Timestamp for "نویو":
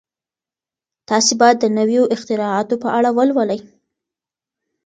1.77-2.03